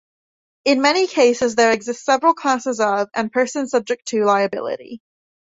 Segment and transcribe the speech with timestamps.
[0.65, 4.99] In many cases there exist several classes of, and persons subject to, liability.